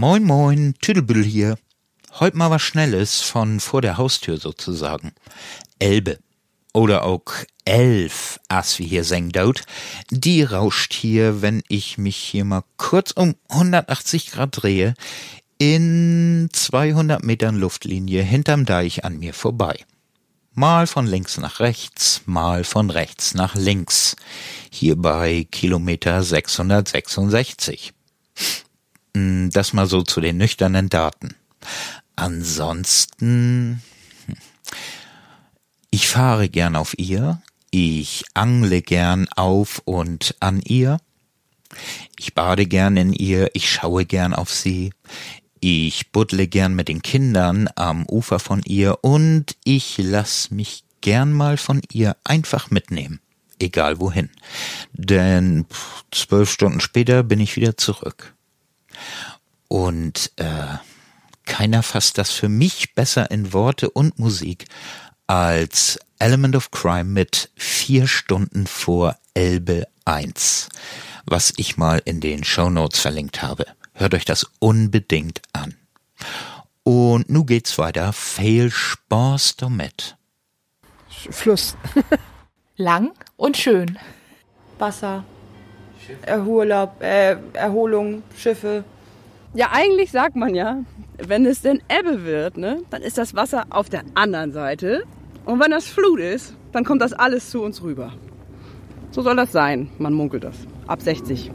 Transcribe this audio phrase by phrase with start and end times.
[0.00, 1.58] Moin moin, Tüdelbüdel hier.
[2.20, 5.12] Heute mal was Schnelles von vor der Haustür sozusagen.
[5.78, 6.18] Elbe.
[6.72, 7.26] Oder auch
[7.66, 9.64] Elf, as wie hier seng dort.
[10.08, 14.94] Die rauscht hier, wenn ich mich hier mal kurz um 180 Grad drehe,
[15.58, 19.84] in 200 Metern Luftlinie hinterm Deich an mir vorbei.
[20.54, 24.16] Mal von links nach rechts, mal von rechts nach links.
[24.70, 27.92] Hier bei Kilometer 666.
[29.14, 31.34] Hm, das mal so zu den nüchternen Daten.
[32.16, 33.82] Ansonsten,
[34.26, 34.36] hm,
[35.90, 40.98] ich fahre gern auf ihr, ich angle gern auf und an ihr,
[42.18, 44.92] ich bade gern in ihr, ich schaue gern auf sie,
[45.60, 51.32] ich buddle gern mit den Kindern am Ufer von ihr und ich lass mich gern
[51.32, 53.20] mal von ihr einfach mitnehmen,
[53.58, 54.30] egal wohin.
[54.92, 55.66] Denn
[56.10, 58.34] zwölf Stunden später bin ich wieder zurück.
[59.70, 60.78] Und äh,
[61.46, 64.64] keiner fasst das für mich besser in Worte und Musik
[65.28, 70.70] als Element of Crime mit vier Stunden vor Elbe 1,
[71.24, 73.64] was ich mal in den Show Notes verlinkt habe.
[73.94, 75.76] Hört euch das unbedingt an.
[76.82, 78.12] Und nun geht's weiter.
[78.12, 80.16] Viel Spaß damit.
[81.30, 81.76] Fluss.
[82.76, 84.00] Lang und schön.
[84.80, 85.22] Wasser.
[86.22, 88.82] Erholab, äh, Erholung, Schiffe.
[89.52, 90.84] Ja, eigentlich sagt man ja,
[91.18, 95.02] wenn es denn Ebbe wird, ne, dann ist das Wasser auf der anderen Seite.
[95.44, 98.12] Und wenn das Flut ist, dann kommt das alles zu uns rüber.
[99.10, 100.54] So soll das sein, man munkelt das.
[100.86, 101.50] Ab 60.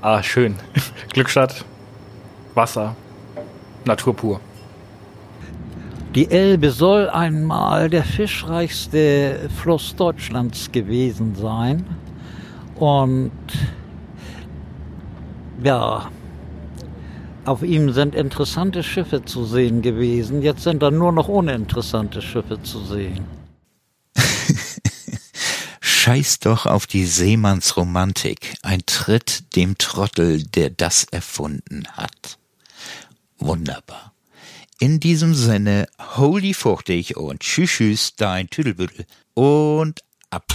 [0.00, 0.54] Ah, schön.
[1.12, 1.62] Glückstadt,
[2.54, 2.96] Wasser,
[3.84, 4.40] Natur pur.
[6.14, 11.84] Die Elbe soll einmal der fischreichste Fluss Deutschlands gewesen sein.
[12.76, 13.30] Und
[15.62, 16.08] ja,
[17.44, 20.42] auf ihm sind interessante Schiffe zu sehen gewesen.
[20.42, 23.24] Jetzt sind da nur noch uninteressante Schiffe zu sehen.
[25.80, 28.54] Scheiß doch auf die Seemannsromantik.
[28.62, 32.38] Ein Tritt dem Trottel, der das erfunden hat.
[33.38, 34.12] Wunderbar.
[34.78, 40.46] In diesem Sinne, holy fuchtig und tschüss, tschüss, dein Tüdelbüttel und ab.